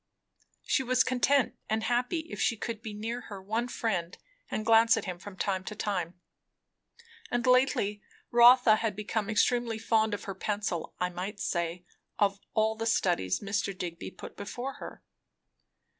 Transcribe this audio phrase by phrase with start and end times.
[0.63, 4.17] She was content and happy if she could be near her one friend
[4.49, 6.19] and glance at him from time to time.
[7.29, 8.01] And lately
[8.31, 11.85] Rotha had become extremely fond of her pencil; I might say,
[12.17, 13.77] of all the studies Mr.
[13.77, 15.03] Digby put before her.